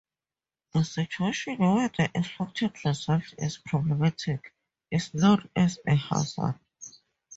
A 0.73 0.83
situation 0.83 1.57
where 1.59 1.87
the 1.89 2.09
expected 2.15 2.73
result 2.83 3.21
is 3.37 3.59
problematic 3.59 4.51
is 4.89 5.13
known 5.13 5.47
as 5.55 5.77
a 5.85 5.93
hazard. 5.93 6.59